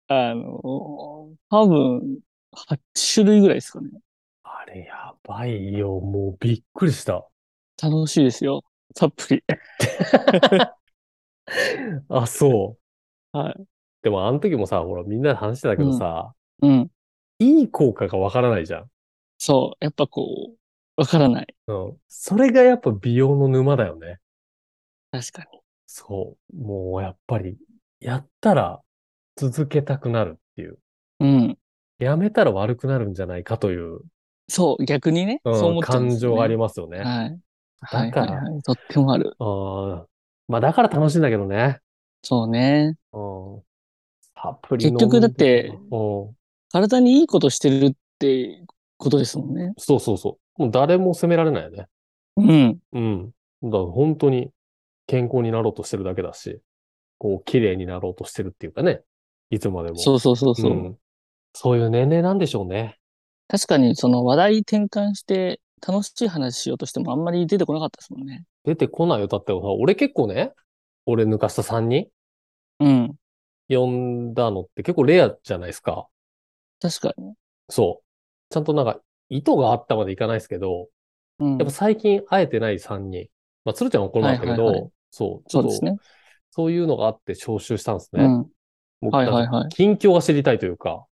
[0.08, 2.20] あの、多分、
[2.52, 2.78] 8
[3.14, 3.90] 種類ぐらいですかね。
[4.66, 6.00] あれやばいよ。
[6.00, 7.24] もうびっくりした。
[7.80, 8.64] 楽しいですよ。
[8.96, 9.44] サプリ。
[12.08, 12.76] あ、そ
[13.32, 13.38] う。
[13.38, 13.64] はい。
[14.02, 16.90] でもあの時もさ、ほらみんなで話してたけどさ、うん。
[17.38, 18.90] いい効果がわからないじゃん。
[19.38, 19.84] そう。
[19.84, 20.56] やっぱこう、
[20.96, 21.54] わからない。
[21.68, 21.96] うん。
[22.08, 24.18] それがやっぱ美容の沼だよね。
[25.12, 25.60] 確かに。
[25.86, 26.56] そう。
[26.56, 27.56] もうやっぱり、
[28.00, 28.80] やったら
[29.36, 30.78] 続けたくなるっていう。
[31.20, 31.58] うん。
[31.98, 34.00] やめたら悪くなるんじゃないかという、
[34.48, 34.84] そう。
[34.84, 35.40] 逆にね。
[35.44, 36.34] うんそう思っちゃうんですよ、ね。
[36.34, 36.98] 感情がありますよね。
[36.98, 37.40] はい。
[37.92, 39.34] だからはいはいはいとってもある。
[39.38, 40.06] ああ
[40.48, 41.80] まあだから楽しいんだけどね。
[42.22, 42.96] そうね。
[43.12, 43.62] うん。
[44.34, 46.36] サプリ飲む結局だってうん。
[46.72, 48.64] 体にいいことしてるって
[48.96, 49.74] ことですもんね。
[49.78, 50.62] そうそうそう。
[50.62, 51.86] もう誰も責められないよね。
[52.36, 52.78] うん。
[52.92, 53.30] うん。
[53.62, 54.50] だから本当に
[55.06, 56.60] 健康になろうとしてるだけだし、
[57.18, 59.02] こう、綺麗になろうとしてるっていうかね。
[59.50, 59.98] いつまでも。
[59.98, 60.72] そうそうそうそう。
[60.72, 60.96] ん
[61.52, 62.98] そういう年齢なんでしょうね。
[63.48, 68.44] 確かにその話題転換して楽しい話しようとしてもあんまり出てこなかったですもんね。
[68.64, 69.28] 出てこないよ。
[69.28, 70.52] だってさ、俺結構ね、
[71.04, 72.08] 俺抜かした3人？
[72.80, 73.14] うん。
[73.68, 76.06] 呼んだのって結構レアじゃないですか。
[76.80, 77.34] 確かに。
[77.68, 78.04] そう。
[78.52, 80.88] ちゃんとなんか、意図があったまでいかないですけど、
[81.38, 81.70] うんやっぱ。
[81.70, 83.28] 最近会えてない3人。
[83.64, 85.96] まあ、鶴ちゃんはこれもあったけど、はいはいはいそう、ちょっとそうね。
[86.50, 88.24] そういうのがあって招集したんですね。
[88.24, 88.46] うん。
[89.02, 91.04] 僕はいはいはい近況が知りたいというか、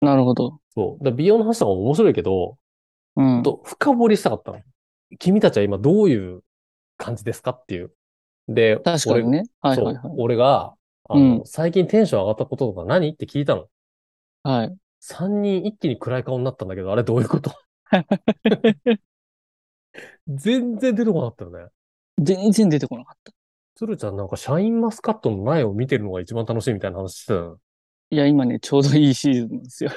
[0.00, 0.60] なるほど。
[0.74, 1.04] そう。
[1.04, 2.56] だ美容の話とかも面白いけど、
[3.16, 3.42] うん。
[3.42, 4.60] と深掘りしたかったの。
[5.18, 6.42] 君たちは今どういう
[6.96, 7.92] 感じですかっていう。
[8.48, 9.44] で、確かにね。
[9.60, 10.02] はい俺はいはい。
[10.02, 10.74] そう俺が、
[11.08, 13.66] あの、うん最近テンション上がったこととか何って聞いたの。
[14.42, 14.76] はい。
[15.00, 17.50] 3人一気に暗い顔になったんだけど、あれどういうこと？
[20.28, 21.70] 全然出てこなかったよね。
[22.18, 23.32] 全然出てこなかった。
[23.76, 27.58] 鶴ちゃんなんかシャインマスカットの苗を見てるのが一番楽しいみたいな話してたの。
[28.10, 29.90] いや、今ね、ちょうどいいシーズンなんですよ。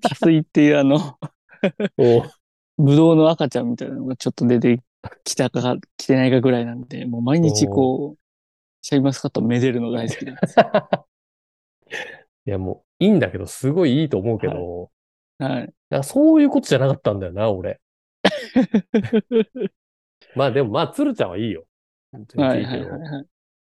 [0.00, 1.18] 多水っていうあの、
[1.96, 2.22] お
[2.78, 4.82] ブドウの赤ちゃんみたいなのがちょっと出て
[5.24, 8.18] きたか、来てないかぐらいなんで、もう毎日こう、
[8.82, 10.70] シャインマスカットめでるの大好きなんですよ。
[12.46, 14.90] いやもういいんだけど、すごいいいと思うけど、
[15.38, 15.60] はい。
[15.62, 17.80] だからそういうことじゃなかったんだよな、俺。
[20.36, 21.66] まあでもまあ、鶴ちゃんはいいよ。
[22.12, 23.26] 本当にはいいはいいけどはいはい。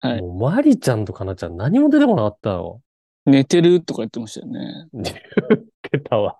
[0.03, 2.81] はいもうマリちゃんとかなちゃん何も出てこなかったの。
[3.25, 4.87] 寝てるとか言ってましたよね。
[4.91, 5.05] 言っ
[5.81, 6.37] てたわ。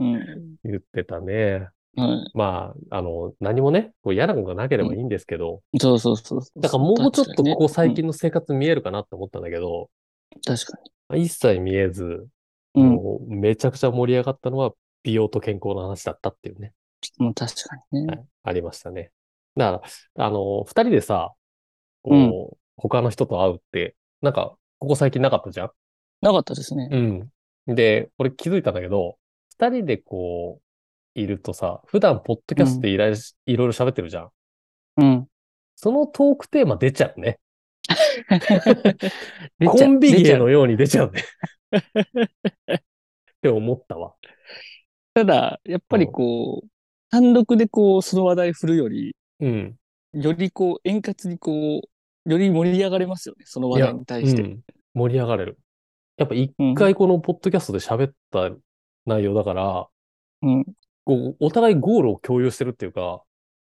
[0.00, 0.56] うん。
[0.64, 1.68] 言ってたね。
[1.96, 5.78] はまあ、あの、何もね、こう嫌なことがなければいいんですけど、い。
[5.78, 6.60] そうそうそうそう。
[6.60, 9.88] だからもうちょっとここ最近の生活見えるかなって思ったんだけど。
[10.44, 12.26] 確か一切見えず、
[12.74, 12.82] に。
[12.82, 12.90] うん。
[12.94, 14.72] もうめちゃくちゃ盛り上がったのは
[15.04, 16.72] 美容と健康の話だったっていうね。
[17.18, 18.06] もう確かにね。
[18.08, 19.12] はい、ありましたね。
[19.56, 19.82] だか
[20.16, 21.32] ら、あの、二人でさ、
[22.10, 25.70] こう、他の人と会うって、なんか、ここ最近なかったじゃん？
[26.20, 26.88] なかったですね。
[26.90, 27.74] うん。
[27.74, 29.18] で、俺気づいたんだけど、
[29.58, 33.12] 二人でこう、いるとさ、普段ポッドキャストでいらい
[33.46, 34.30] いろいろ喋ってるじゃん。
[34.98, 35.26] うん。
[35.74, 37.38] そのトークテーマ出ちゃうね。
[39.64, 41.22] コンビ芸のように出ちゃうね。
[42.74, 42.80] っ
[43.40, 44.14] て思ったわ。
[45.14, 46.68] ただ、やっぱりこう、
[47.10, 49.76] 単独でこう、その話題振るより、うん。
[50.12, 51.88] よりこう、円滑にこう、
[52.26, 53.44] より盛り上がれますよね。
[53.46, 54.42] その話題に対して。
[54.42, 54.60] うん、
[54.94, 55.58] 盛り上がれる。
[56.16, 58.50] やっぱ一回このポッドキャストで喋った
[59.06, 59.86] 内容だから、
[60.42, 60.64] うん。
[61.04, 63.22] こうお互いゴールを共有してるっていうか、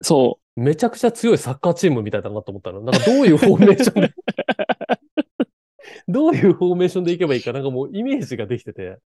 [0.01, 2.81] そめちゃくちゃ強いサッカーチームみたいだなと思ったの。
[2.81, 4.13] なんかどういうフォーメーションで、
[6.07, 9.01] どういうフォーメーションでいけばいいか、なんかもうイメージができてて、う。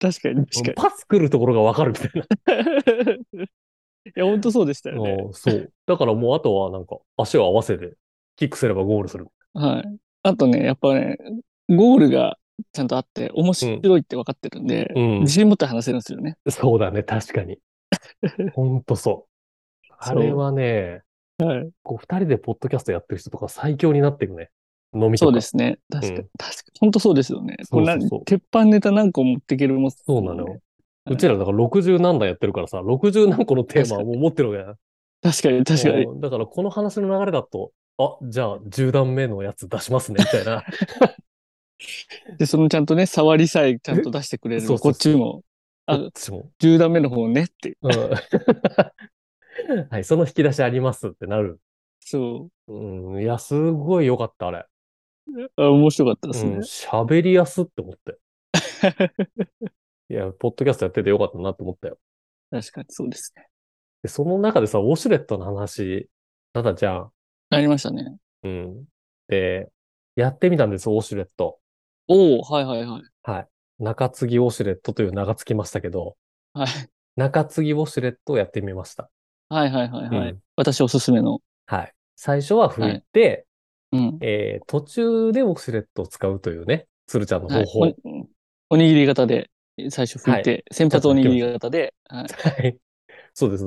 [0.00, 2.10] 確かに、確かパス来るところがわかるみたい
[3.32, 3.42] に。
[4.06, 5.10] いや、本当そうでしたよな。
[5.10, 5.16] ね。
[5.26, 5.72] うんそう。
[5.86, 7.94] だからもうあとはなんか足を合わせて、
[8.38, 9.26] キックすればゴールする。
[9.52, 9.98] はい。
[10.22, 11.18] あとね、やっぱね、
[11.68, 12.38] ゴールが
[12.72, 16.38] ちゃんとあって、面白いって分かってるんで、うん自信持って話せるんですよね。
[16.48, 17.58] そうだね、確かに。
[18.54, 19.26] ほんとそ
[19.90, 19.94] う。
[19.98, 21.02] あれはね、
[21.38, 21.70] はい。
[21.82, 24.50] こう二人でポッドキャストやってる人とか最強になっていくね。
[24.94, 25.26] 飲みとか。
[25.26, 25.78] そうですね。
[25.90, 26.18] 確かに。
[26.18, 26.78] うん確かに。
[26.78, 27.56] 本当そうですよね。
[27.64, 30.44] そうそう鉄板ネタ何個持っていけるもん、そうなのよ。
[30.44, 30.58] はい
[31.10, 34.76] うちらだから60何台やってるからさ、60何個のテーマはもう持ってるわけだよ。
[35.22, 36.04] 確かに、確かに。
[36.04, 40.64] うんだからこの話の流れだと、あ、じゃあ10段目のやつ出しますね、みたいな。
[42.38, 44.62] で、そのちゃんとね、触りさえちゃんと出してくれる。
[44.62, 45.42] そうこっちも、
[45.86, 46.50] あこっちも。
[46.60, 47.76] 10段目の方ねって。
[47.82, 47.90] うん
[49.90, 51.60] はい、その引き出しありますってなる。
[52.00, 54.64] そうん、いや、すごい良かった、あれ。
[55.26, 55.52] う。
[55.56, 56.58] あ面白かったですうん、ね。
[56.60, 58.18] 喋りやすって思って。
[60.10, 61.98] いや、ポッドキャストやっててよかったなって思ったよ。
[62.50, 63.48] 確かにそうですね。
[64.02, 66.08] で、その中でさ、ウォシュレットの話、
[66.52, 67.12] たじゃん。
[67.50, 68.16] ありましたね。
[68.42, 68.84] うん。
[69.28, 69.70] で、
[70.16, 71.60] やってみたんです、ウォシュレット。
[72.08, 73.02] おおはいはいはい。
[73.22, 73.48] はい。
[73.78, 76.16] 中継ぎウォシュレットという名がつきましたけど、
[76.54, 76.68] はい。
[77.16, 79.10] 中継ぎウォシュレットをやってみました。
[79.48, 80.30] はいはいはいはい。
[80.30, 81.40] うん私おすすめの。
[81.66, 81.94] はい。
[82.16, 83.46] 最初は拭いて、
[83.92, 84.18] うん。
[84.20, 87.80] えー途中でウォシュレットを使うというね、鶴ちゃんのはい方法。
[88.70, 89.50] おおにぎり型で、
[89.90, 92.26] 最初拭いて、先発おにぎり型で、はい。
[92.42, 92.78] はい。
[93.34, 93.64] そうです。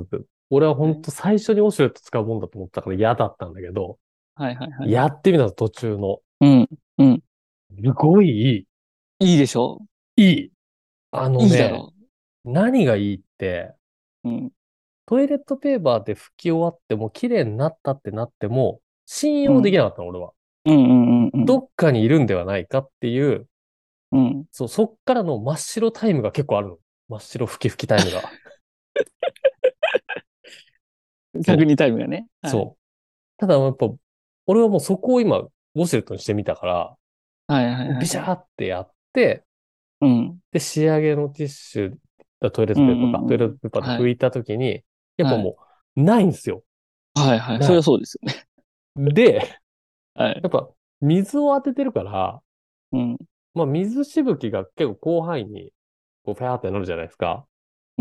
[0.52, 3.98] 俺は本当最初にウォシュレット使うもんだと思ったから嫌だったんだけど、
[4.36, 4.92] はいはいはい。
[4.92, 6.20] やってみたの途中の。
[6.42, 6.68] うん。
[7.82, 8.68] すごいい
[9.22, 9.32] い。
[9.32, 9.80] いいでしょ？
[10.18, 10.52] いい。
[11.12, 11.94] あのいいだね、ろ？
[12.44, 13.74] 何がいいって、
[14.24, 14.30] う。
[14.30, 14.52] うん。
[15.06, 20.32] トイレットペーパーで拭き終わっても綺麗になったってなっても、信用できなかったの、俺は。
[20.66, 20.94] うんうんう
[21.28, 21.46] んうん。
[21.46, 23.48] どっかにいるんではないかっていう、
[24.12, 24.46] うん。
[24.52, 26.78] そう、そっからの真っ白タイムが結構あるの。
[27.10, 28.22] 真っ白拭き拭きタイムが。
[31.34, 32.28] 確認タイムがね。
[32.42, 32.82] はいそう。
[33.38, 33.90] ただやっぱ、
[34.46, 36.98] 俺はもうそこを今、ウォシュレットにしてみたから、
[37.48, 38.00] はいはいはい。
[38.00, 39.44] ビシャーってやって、
[40.02, 40.40] うん。
[40.52, 41.92] で、仕上げのティッシュ、
[42.52, 44.84] トイレットペーパーか、うんうんうんトイレットペーパーで拭いたときに、
[45.18, 45.58] やっぱも
[45.96, 46.64] う、ないんですよ。
[47.16, 47.60] はいはい。
[47.60, 49.14] なそれはそうですよね。
[49.14, 49.60] で、
[50.16, 50.40] はい。
[50.42, 50.70] やっぱ、
[51.02, 52.42] 水を当ててるから、
[52.92, 53.18] うん。
[53.54, 55.74] まあ、水しぶきが結構広範囲に、
[56.24, 57.46] こう、フェアーってなるじゃないですか。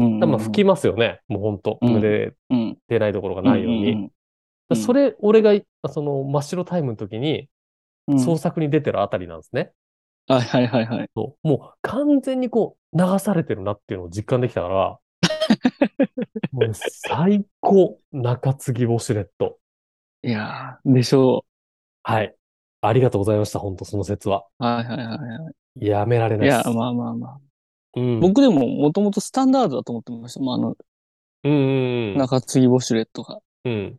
[0.05, 0.21] うん。
[0.21, 1.21] まあ、拭きますよね。
[1.29, 1.79] もうほんと。
[1.81, 2.79] うん濡れうん。
[2.89, 4.11] てないところがないように。
[4.77, 5.53] それ、俺が、
[5.91, 7.49] その、真っ白タイムの時に。
[8.19, 9.73] 創作に出てるあたりなんですね。
[10.27, 11.11] はいはいはいはい。
[11.15, 14.99] そうもう完全にこう流されてるなっていうのを実感できたから、
[16.53, 19.59] もう最高、中継ぎウォシュレット。
[20.23, 21.45] いやー、でしょ
[22.03, 22.35] はい。
[22.83, 24.47] ありがとうございました、本当その説は。
[24.61, 24.65] う。
[24.65, 26.39] はいはいはいはやめられい。
[26.39, 26.69] ないです。
[26.69, 27.41] いや、まあまあまあ。
[27.97, 28.21] うん。
[28.21, 30.41] 僕でももともとスタンダードだと思ってました。
[30.41, 30.77] まあ、あの、
[31.45, 32.19] うんうんうん。
[32.19, 33.39] 中継ぎウォシュレットが。
[33.65, 33.97] うん。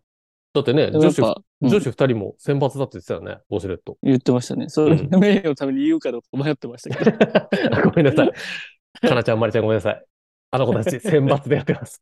[0.53, 3.97] だってね、女子、うん女子二人も選抜だって言ってたよね、ウォシュレット。
[4.01, 4.67] 言ってましたね。
[4.67, 7.77] それ、うん名誉のために言うかどうか迷ってましたけど。
[7.77, 8.31] あ ごめんなさい。
[9.07, 10.03] かなちゃん、まりちゃんごめんなさい。
[10.49, 12.01] あの子たち選抜でやってます。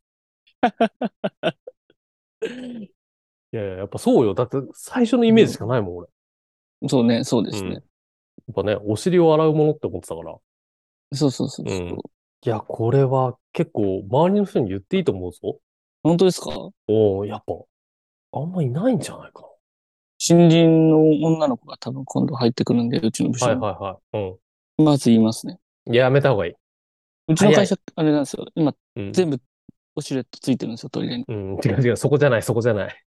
[3.51, 4.33] いやいや、やっぱそうよ。
[4.33, 6.07] だって最初のイメージしかないもん、俺。
[6.87, 7.69] そうね、そうですね。
[7.69, 7.83] うん
[8.47, 10.35] やっぱね、お尻を洗うものって思ってたから。
[11.13, 11.77] そうそうそうそう。
[11.77, 11.97] うん
[12.41, 15.59] いや、これは結構周りの人に言っていいと思うぞ。
[16.03, 16.51] 本当ですか？
[16.87, 17.53] おおやっぱ、
[18.31, 19.43] あんまいないんじゃないか
[20.19, 23.45] 新人の女の子が多分今度入ってくるんで、うちの部署。
[23.45, 24.37] はいはいはい。
[24.77, 24.85] うん。
[24.85, 25.59] まず言いますね。
[25.85, 26.53] やめた方がいい。
[27.27, 28.45] うちの会社、あれなんですよ。
[28.55, 29.11] 今、うん。
[29.11, 31.25] 全部、ウォシュレットついてるんですよ、トイレに。
[31.27, 33.03] うん、違う違う、そこじゃない、そこじゃない。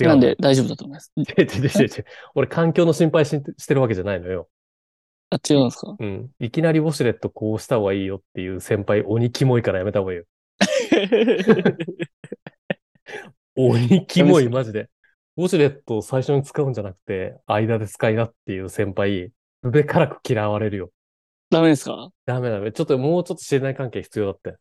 [0.00, 0.08] 違う。
[0.10, 1.12] なんで、大丈夫だと思います。
[1.16, 2.04] 違う違う違う違う。
[2.36, 4.48] 俺、環境の心配ししてるわけじゃないのよ。
[5.30, 5.96] あ、違うんですか？
[5.98, 6.30] うん。
[6.38, 10.24] いきなりウォシュレットこうした方がいいよっていう先輩、鬼キモいからやめた方がいいよ。
[13.56, 14.88] 鬼キモい、マジで。
[15.36, 20.90] ウォシュレットを最初に使うんじゃなくて、間で使いなっていう先輩、上からく嫌われるよ。
[21.50, 22.10] ダメですか？
[22.24, 22.72] ダメダメ。
[22.72, 24.56] ちょっともうちょっと信頼関係必要だって。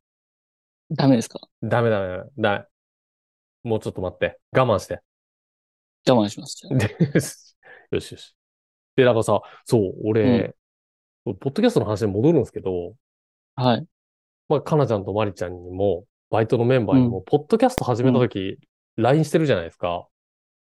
[0.91, 1.39] ダメですか？
[1.61, 2.23] ダメダメダメ。
[2.37, 2.59] ダ
[3.63, 3.69] メ。
[3.69, 4.39] もうちょっと待って。
[4.51, 4.99] 我慢して。
[6.07, 6.67] 我慢します。
[7.91, 8.35] よしよし。
[8.95, 10.55] で、なんかさ、そう、俺、
[11.25, 12.93] ポッドキャストの話に戻るんですけど、
[13.55, 13.87] はい。
[14.47, 18.59] まあ、かなちゃんとまりちゃんにも、バイトのメンバーにも、ポッドキャスト始めたとき、
[18.97, 20.07] LINE してるじゃないですか。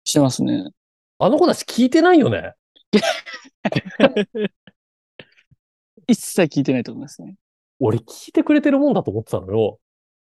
[0.03, 0.71] してますね。
[1.19, 2.53] あの子たち聞いてないよね？
[6.07, 7.35] 一切聞いてないと思いますね。
[7.79, 9.79] 俺聞いてくれてるもんだと思ってたのよ。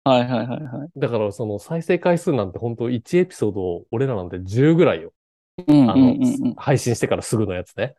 [0.03, 0.89] はいはいはいはい。
[0.95, 5.11] だから、その再生回数なんて本当1エピソード、俺らなんて10ぐらいよ。
[5.67, 6.53] うんうんあの、うんうん。
[6.55, 7.95] 配信してからすぐのやつね。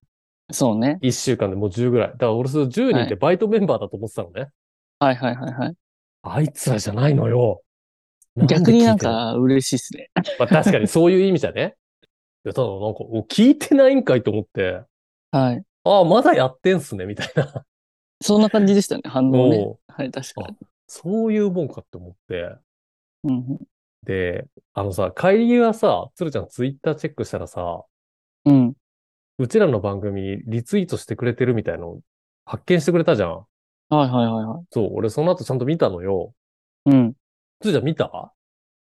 [0.51, 0.99] そうね。
[1.03, 2.09] 1週間でもう10ぐらい。
[2.11, 4.49] だから俺その10人ってバイトメンバーだと思ってたのね。
[4.99, 5.75] はいはいはいはい。
[6.23, 7.63] あいつらじゃないのよ。
[8.37, 10.11] 逆になんか嬉しいっすね。
[10.39, 11.77] まあ確かにそういう意味じゃね。
[12.45, 14.83] いや、ただなんか、お聞いてないんかいと思って、
[15.33, 15.63] はい。
[15.85, 17.65] ああ、まだやってんすね、みたいな。
[18.21, 19.77] そんな感じでしたね、反応ね。
[19.89, 20.57] はい、確かに。
[20.87, 22.57] そういうもんかって思って。
[23.25, 23.59] うんうん
[24.07, 27.85] で、あのさ、帰りはさ、つるちゃんツイッターチェックしたらさ、
[28.47, 28.75] うん。
[29.39, 31.99] うちらの番組リツイートしてくれてるみたいの
[32.47, 33.31] 発見してくれたじゃん。
[33.31, 33.45] は
[33.91, 36.33] いはいはいはそう、俺その後ちゃんと見たのよ。
[36.87, 36.91] い。
[36.91, 37.13] うん。
[37.61, 38.33] つるちゃん見た？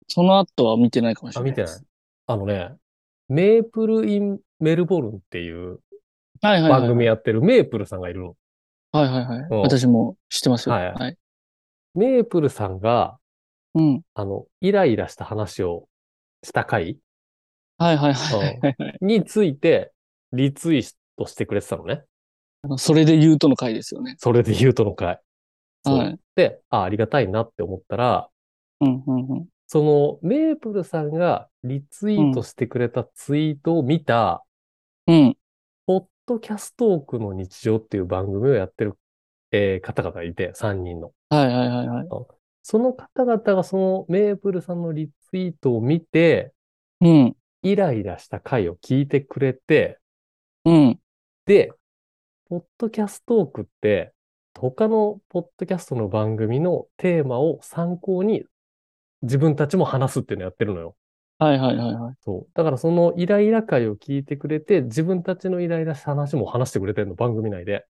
[0.07, 1.51] その後は見てないかもしあ、れない。
[1.51, 1.81] 見てない。
[2.27, 2.75] あのね、
[3.27, 5.79] メープル・イン・メルボルンっていう。
[6.41, 8.35] 番組やってるメープルさんがいるの。
[8.91, 9.39] はいはいはい。
[9.49, 10.75] うん私も知ってますよ。
[10.75, 11.17] はいはい。
[11.95, 13.17] メープルさんが、
[13.75, 14.01] うん。
[14.13, 15.87] あの、イライラした話を
[16.43, 16.97] した回
[17.77, 18.97] はいはいはい。
[19.01, 19.91] について
[20.31, 22.03] リツイートしてくれてたのね。
[22.63, 24.15] あのそれで言うとの回ですよね。
[24.17, 25.19] それで言うとの回。
[25.85, 26.19] そうはい。
[26.35, 28.29] で、あ、ありがたいなって思ったら、
[28.81, 29.45] うんうんうん。
[29.67, 34.43] そのメープルさんがリツイートしてくれたツイートを見た、
[35.07, 35.37] うん。
[35.85, 38.97] ポッドキャストークの日常っていう番組をやってる、
[39.51, 41.11] えー方々がいて、3人の。
[41.29, 42.07] はいはいはいはい。
[42.67, 46.51] その方々がそのメープルさんのリツイートを見て、
[46.99, 47.35] うん。
[47.61, 49.99] イライラした回を聞いてくれて、
[50.65, 50.99] うん。
[51.45, 51.71] で、
[52.49, 54.13] ポッドキャストークって、
[54.59, 58.45] 他のポッドキャストの番組のテーマを参考に
[59.21, 60.95] 自分たちも話すっていうのをやってるのよ。
[61.37, 62.15] はいはいはいはい。
[62.25, 62.51] そう。
[62.55, 67.85] だからそのイライラ回を聞いてくれて、自分たちのイライラした話も話してくれてるの、番組内で。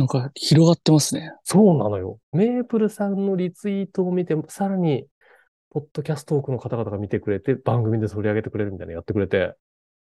[0.00, 1.30] なんか広がってますね。
[1.44, 2.18] そうなのよ。
[2.32, 5.06] メープルさんのリツイートを見て、さらに、
[5.68, 9.54] ポッドキャストークの方々が見てくれて、番組で取り上げてくれるみたいなのやってくれて、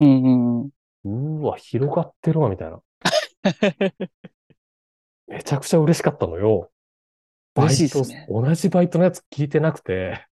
[0.01, 0.71] うんうんうん。
[1.39, 2.81] うーわ、広がってるわ、みたいな。
[5.29, 6.71] めちゃくちゃ嬉しかったのよ。
[7.55, 10.27] バイト、ね同じバイトのやつ聞いてなくて、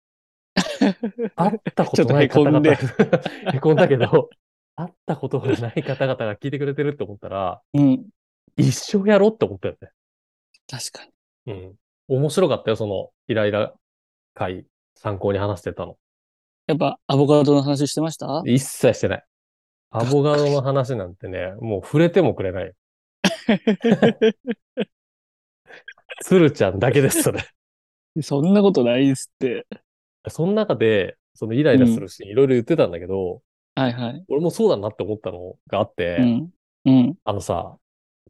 [1.36, 4.28] 会ったことない方々、 へこんだけど、
[4.76, 8.06] 会ったことがない方々が聞いてくれてるって思ったら、うん。
[8.58, 9.88] 一生やろうって思ったよね。
[10.70, 11.06] 確か
[11.46, 11.52] に。
[11.52, 11.74] うん。
[12.08, 13.72] 面白かったよ、そのイライラ
[14.34, 14.66] 会、
[14.96, 15.96] 参考に話してたの。
[16.66, 18.42] やっぱアボカドの話してました？
[18.44, 19.24] 一切してない。
[19.90, 22.74] アボガドの話なんてね、もう触れてもくれない。
[26.22, 27.42] つるちゃんだけです、それ。
[28.20, 29.66] そんなことないですって。
[30.28, 33.40] その中で、そのイライラするシーンいろいろ言ってたんだけど、
[33.74, 34.24] はいはい。
[34.28, 36.50] 俺もそうだなって思ったのがあって、うん。
[36.84, 37.14] うん。
[37.24, 37.76] あのさ、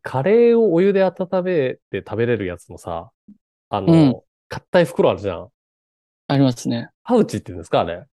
[0.02, 3.11] カレーをお湯で温めて食べれるやつのさ、
[3.70, 5.48] あの、うん硬い袋あるじゃん。
[6.26, 6.88] ありますね。
[7.04, 8.04] パウチって言うんですかあれ？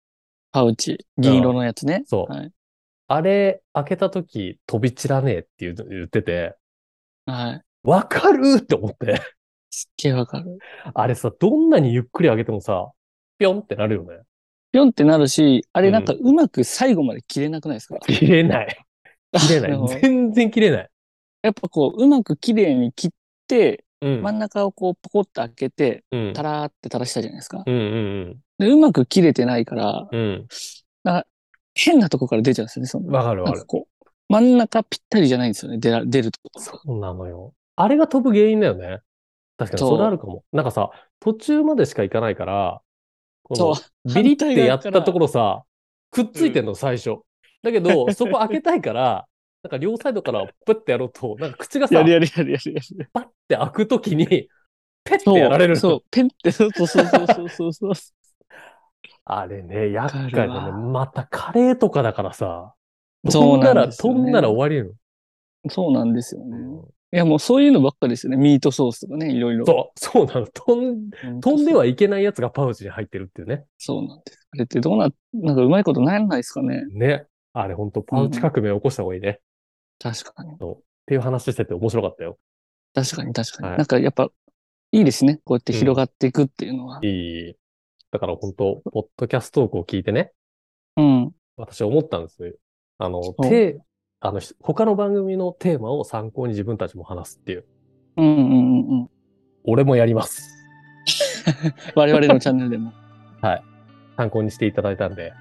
[0.52, 1.06] パウチ。
[1.18, 2.04] 銀色のやつね。
[2.06, 2.52] そうはい。
[3.08, 6.56] あれ、開けた時飛び散らねえって言う言ってて、
[7.26, 7.62] はい。
[7.84, 9.22] わかるって思って。
[9.70, 10.58] すっげえわかる。
[10.94, 12.92] あれさ、どんなにゆっくり開けてもさ、
[13.38, 14.20] ぴょんってなるよね。
[14.72, 18.86] ぴょんってなるし、あれなんかうまく最後まで切れなくないですか、切れない。
[19.34, 19.88] 切れない。
[20.02, 20.90] 全然切れない。
[21.46, 23.12] やっぱこう、うまく綺麗に切っ
[23.48, 24.22] て、うん。
[24.22, 26.34] 真ん中をこう、ポコッと開けて、うん。
[26.34, 27.64] タラーって垂らしたじゃないですか。
[27.66, 27.78] うんう
[28.32, 30.48] んで、うまく切れてないから、うん。
[31.76, 33.10] 変なとこから出ちゃうんですよね。
[33.10, 33.66] わかるわかる。
[34.30, 36.60] 真ん中ぴったりじゃないんですよね、出ら出るとこ。
[36.60, 37.54] そうなのよ。
[37.76, 39.02] あれが飛ぶ原因だよね。
[39.58, 40.44] 確かに、それあるかも。
[40.52, 42.82] なんかさ、途中までしか行かないから、
[43.44, 44.14] このそう。
[44.14, 45.64] ビリってやったところさ、
[46.12, 47.18] くっついてんの、最初。
[47.62, 49.28] だけど、そこ開けたいから、
[49.66, 53.10] なんか両サイドからプッてやろうと、なんか口がさや、るやるやるやるやる。
[53.12, 54.28] パッて開くときに、
[55.04, 57.94] ペッてやられるのそう、ペンって、そうそうそうそうそうそう。
[59.26, 60.72] あれね、厄介だね。
[60.72, 62.76] またカレーとかだからさ、
[63.28, 64.94] そう飛んだら、飛んだら終わりよ。
[65.68, 66.58] そうなんですよね。
[66.58, 68.36] うんいや、もうそういうのばっかりですよね。
[68.36, 69.66] ミートソースとかね、いろいろ。
[69.66, 70.48] そう、そうなの。
[70.48, 73.64] 飛ん、うん飛んではいけないやつがパウチに入ってるっていうね。
[73.78, 74.50] そうなんです。
[74.52, 76.84] あれってどうな、なんかうまいことならないですかね。
[76.92, 77.26] ね。
[77.54, 79.40] あれほんとパウチ革命起こした方がいいね。
[80.00, 80.54] 確かに。
[80.54, 80.58] っ
[81.06, 82.38] ていう話してて面白かったよ。
[82.94, 83.70] 確かに確かに。
[83.70, 84.30] はいなんかやっぱ、
[84.92, 85.40] いいですね。
[85.44, 87.00] こうやって広がっていくっていうのは。
[87.04, 87.56] いい。
[88.12, 90.32] だから本当ポッドキャストトークを聞いてね、
[90.96, 91.32] うん。
[91.58, 92.54] 私思ったんですよ。
[92.98, 93.80] あの、うテー
[94.22, 97.66] あの、他の番組のテーマを参考に自分たちも話すっていう。
[98.18, 99.10] うんうんうんうん。
[99.66, 100.50] 俺もやります。
[101.96, 102.94] 我々のチャンネルでも。
[104.18, 105.34] 参考にしていただいたんで、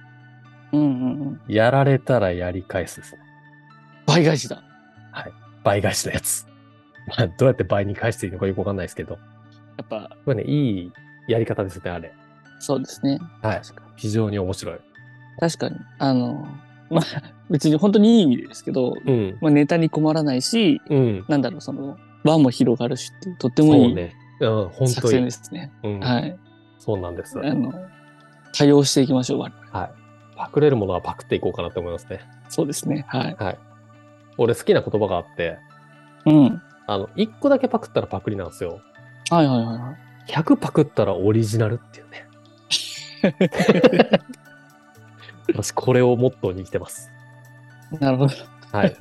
[0.72, 1.52] うんうんうん。
[1.52, 3.23] やられたらやり返すですね。
[4.14, 4.62] 倍返しだ。
[5.64, 6.46] 倍返しのやつ。
[7.08, 9.18] まあ、どうやって倍に返していいのかよくわかんないですけど。
[9.76, 10.92] やっぱ、これね、いい
[11.26, 12.12] やり方ですね、あれ。
[12.60, 13.18] そうですね。
[13.42, 13.62] はい。
[13.96, 14.78] 非常に面白い。
[15.40, 15.76] 確かに。
[15.98, 16.46] あの、
[16.90, 17.04] まあ、
[17.50, 19.38] 別に本当にいい意味でですけど、うん。
[19.40, 21.24] まあ、ネタに困らないし、うん。
[21.28, 24.14] なんだろう、その、輪も広がるしってとってもいいそうね。
[24.40, 25.18] うん、本作当に。
[25.18, 25.72] 戦ですね。
[25.82, 26.00] うん。
[26.00, 26.38] はい。
[26.78, 27.38] そうなんです。
[27.38, 27.72] あの、
[28.56, 29.50] 多用していきましょう、はい。
[30.36, 32.20] パクれるものはパクっていこうかなと思いますね。
[32.48, 33.04] そうですね。
[33.08, 33.73] はい。
[34.38, 35.58] 俺好きな言葉があって、
[36.26, 36.62] うん。
[36.86, 38.80] あの、1個だけパクったらパクリなんですよ。
[39.30, 39.96] はいはいはいは
[40.28, 42.28] 100パクったらオリジナルっていうね。
[45.48, 47.10] 私、これをモットーに生きてます。
[47.92, 47.98] い。
[47.98, 48.32] なるほど。
[48.72, 48.96] はい。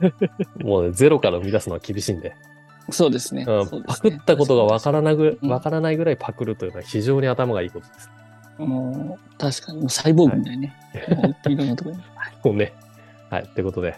[0.60, 2.36] もうね、ゼロから生み出すのは厳しいんで。
[2.90, 3.46] そうですね。
[3.48, 8.10] うんパクったことがわからなぐ、うんわからないぐらいパクるというのは非常に頭がいいことです。
[8.58, 10.76] もう、確かに、もうサイボーグみたいね。
[11.16, 12.04] もういろんなところに。
[12.44, 12.74] もうね。
[13.30, 13.48] はい。
[13.48, 13.96] ということで、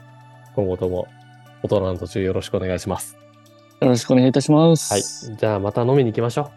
[0.55, 1.07] 今後とも
[1.65, 3.17] 大人の途中よろしくお願いします。
[3.81, 4.93] よろしくお願いいたします。
[4.93, 4.99] は
[5.33, 5.37] い。
[5.37, 6.51] じゃあまた飲みに行きましょ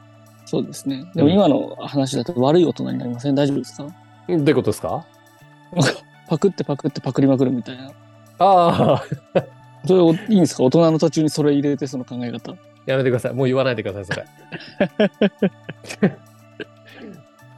[0.45, 1.11] そうですね。
[1.15, 3.35] でも今の話だと悪い大人になりません？
[3.35, 3.85] 大丈夫ですか？
[3.85, 3.89] う。
[4.29, 5.07] どういうことですか？
[6.29, 7.91] パクってパクってパクりまくるみたいな。
[8.39, 9.05] ああ、
[9.87, 10.63] それおいいんですか？
[10.65, 12.55] 大人の途中にそれ入れてその考え方。
[12.87, 13.35] やめてください。
[13.35, 14.27] もう言わないでください、それ。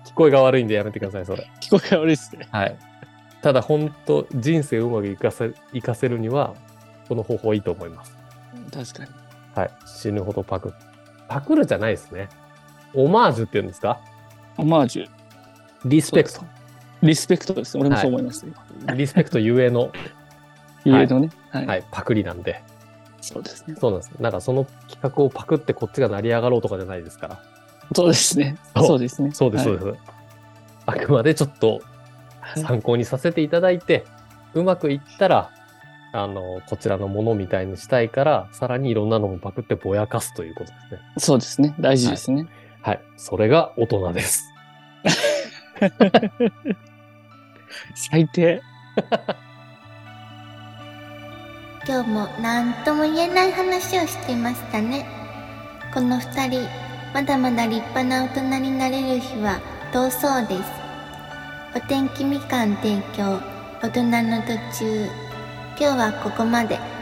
[0.05, 1.49] 聞こえが悪いんでやめてください、それ。
[1.63, 2.49] 聞こえが悪いですね。
[2.51, 2.77] はい。
[3.41, 6.55] ただ、本当人生をうまく生かせ、生かせるには、
[7.11, 8.17] この方法いいと思います。
[8.73, 9.11] 確かに。
[9.57, 9.71] はい。
[9.85, 10.73] 死ぬほどパク。
[11.29, 12.29] パクるじゃないですね。
[12.95, 14.01] オマージュって言うんですか？
[14.57, 15.09] オマージュ。
[15.87, 16.43] リスペクト。
[17.03, 17.77] リスペクトです。
[17.77, 18.47] 俺もそう思います。
[18.95, 19.91] リスペクトゆえの、
[20.85, 21.31] ゆえのね。
[21.51, 21.67] はい。
[21.67, 22.63] はい、パクリなんで。
[23.21, 23.75] そうですね。
[23.81, 24.13] そうなんです。
[24.21, 27.43] なんかその企画をパクってこっちが成り上がろうとかじゃないですから。
[27.93, 28.57] そうですね。
[28.77, 29.33] そうですね。
[29.33, 29.99] そうです、そうです。
[30.87, 31.81] あくまでちょっと
[32.41, 34.05] はい参考にさせていただいて、
[34.55, 35.51] うまくいったら、
[36.13, 41.01] あの、こちらのものみたいにしたいから、さらにいろんなのもパクってぼやかすということですね。
[41.19, 41.75] そうですね。
[41.79, 42.47] 大事ですね。
[42.83, 43.01] はい。
[43.17, 44.53] それが大人です。
[47.95, 48.63] 最低。
[51.87, 55.07] 今日も何とも言えない話をしていましたね
[55.95, 56.69] この二人
[57.15, 59.61] まだまだ立派な大人になれる日は
[59.93, 60.71] 遠そうです
[61.75, 63.41] お天気みかん提供
[63.83, 65.30] 大人の途中
[65.81, 67.00] 今日はここまで。